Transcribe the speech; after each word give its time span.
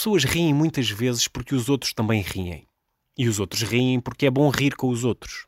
pessoas 0.00 0.24
riem 0.24 0.54
muitas 0.54 0.88
vezes 0.88 1.28
porque 1.28 1.54
os 1.54 1.68
outros 1.68 1.92
também 1.92 2.22
riem. 2.22 2.66
E 3.18 3.28
os 3.28 3.38
outros 3.38 3.60
riem 3.60 4.00
porque 4.00 4.24
é 4.24 4.30
bom 4.30 4.48
rir 4.48 4.74
com 4.74 4.88
os 4.88 5.04
outros. 5.04 5.44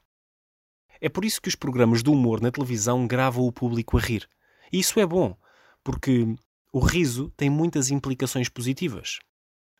É 1.00 1.08
por 1.08 1.24
isso 1.24 1.40
que 1.40 1.48
os 1.48 1.56
programas 1.56 2.02
de 2.02 2.10
humor 2.10 2.38
na 2.38 2.50
televisão 2.50 3.06
gravam 3.06 3.46
o 3.46 3.50
público 3.50 3.96
a 3.96 4.00
rir. 4.02 4.28
E 4.70 4.78
isso 4.78 5.00
é 5.00 5.06
bom, 5.06 5.34
porque 5.82 6.26
o 6.70 6.80
riso 6.80 7.32
tem 7.34 7.48
muitas 7.48 7.90
implicações 7.90 8.50
positivas. 8.50 9.20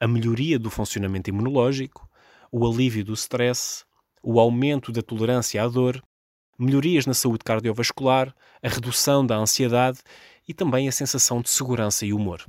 A 0.01 0.09
melhoria 0.09 0.59
do 0.59 0.71
funcionamento 0.71 1.29
imunológico, 1.29 2.09
o 2.51 2.67
alívio 2.67 3.05
do 3.05 3.13
stress, 3.13 3.85
o 4.23 4.41
aumento 4.41 4.91
da 4.91 5.03
tolerância 5.03 5.63
à 5.63 5.69
dor, 5.69 6.03
melhorias 6.59 7.05
na 7.05 7.13
saúde 7.13 7.45
cardiovascular, 7.45 8.35
a 8.63 8.69
redução 8.71 9.27
da 9.27 9.37
ansiedade 9.37 9.99
e 10.49 10.55
também 10.55 10.89
a 10.89 10.93
sensação 10.93 11.43
de 11.43 11.51
segurança 11.51 12.07
e 12.07 12.15
humor. 12.15 12.43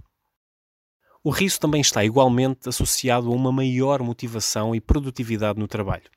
O 1.25 1.29
riso 1.29 1.57
também 1.57 1.79
está 1.79 2.03
igualmente 2.03 2.67
associado 2.67 3.31
a 3.31 3.33
uma 3.33 3.49
maior 3.49 4.03
motivação 4.03 4.75
e 4.75 4.81
produtividade 4.81 5.57
no 5.57 5.69
trabalho. 5.69 6.11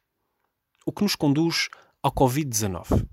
O 0.84 0.91
que 0.91 1.05
nos 1.05 1.14
conduz 1.14 1.69
ao 2.02 2.10
Covid-19. 2.10 3.09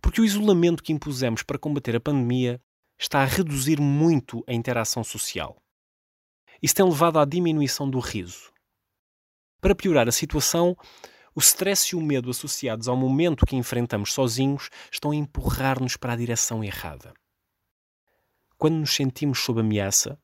Porque 0.00 0.20
o 0.20 0.24
isolamento 0.24 0.80
que 0.80 0.92
impusemos 0.92 1.42
para 1.42 1.58
combater 1.58 1.96
a 1.96 2.00
pandemia 2.00 2.62
está 2.96 3.20
a 3.20 3.24
reduzir 3.24 3.80
muito 3.80 4.44
a 4.46 4.52
interação 4.52 5.02
social. 5.02 5.60
Isso 6.62 6.76
tem 6.76 6.88
levado 6.88 7.18
à 7.18 7.24
diminuição 7.24 7.90
do 7.90 7.98
riso. 7.98 8.52
Para 9.60 9.74
piorar 9.74 10.06
a 10.08 10.12
situação, 10.12 10.76
o 11.34 11.40
stress 11.40 11.94
e 11.94 11.96
o 11.96 12.00
medo 12.00 12.30
associados 12.30 12.86
ao 12.86 12.96
momento 12.96 13.44
que 13.44 13.56
enfrentamos 13.56 14.12
sozinhos 14.12 14.70
estão 14.92 15.10
a 15.10 15.16
empurrar-nos 15.16 15.96
para 15.96 16.12
a 16.12 16.16
direção 16.16 16.62
errada. 16.62 17.12
Quando 18.56 18.76
nos 18.76 18.94
sentimos 18.94 19.40
sob 19.40 19.60
ameaça, 19.60 20.16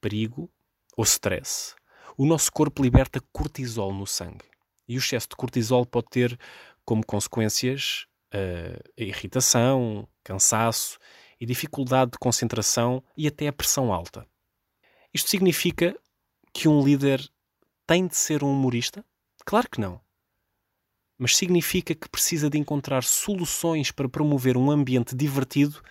perigo 0.00 0.50
ou 0.96 1.04
stress, 1.04 1.74
o 2.16 2.26
nosso 2.26 2.50
corpo 2.52 2.82
liberta 2.82 3.20
cortisol 3.32 3.92
no 3.92 4.06
sangue. 4.06 4.44
E 4.86 4.96
o 4.96 4.98
excesso 4.98 5.28
de 5.28 5.36
cortisol 5.36 5.86
pode 5.86 6.08
ter 6.10 6.38
como 6.84 7.04
consequências 7.06 8.06
uh, 8.34 8.90
irritação, 8.96 10.08
cansaço 10.24 10.98
e 11.40 11.46
dificuldade 11.46 12.12
de 12.12 12.18
concentração 12.18 13.02
e 13.16 13.26
até 13.26 13.48
a 13.48 13.52
pressão 13.52 13.92
alta. 13.92 14.26
Isto 15.14 15.30
significa 15.30 15.96
que 16.52 16.68
um 16.68 16.84
líder 16.84 17.26
tem 17.86 18.06
de 18.06 18.16
ser 18.16 18.44
um 18.44 18.52
humorista? 18.52 19.04
Claro 19.44 19.68
que 19.70 19.80
não. 19.80 20.00
Mas 21.18 21.36
significa 21.36 21.94
que 21.94 22.08
precisa 22.08 22.48
de 22.48 22.58
encontrar 22.58 23.02
soluções 23.02 23.90
para 23.90 24.08
promover 24.08 24.56
um 24.56 24.70
ambiente 24.70 25.14
divertido 25.14 25.82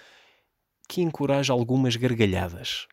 que 0.88 1.02
encoraje 1.02 1.52
algumas 1.52 1.96
gargalhadas. 1.96 2.88